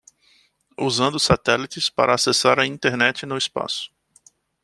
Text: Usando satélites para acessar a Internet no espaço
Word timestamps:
Usando 0.79 1.19
satélites 1.19 1.87
para 1.91 2.15
acessar 2.15 2.57
a 2.57 2.65
Internet 2.65 3.23
no 3.23 3.37
espaço 3.37 3.91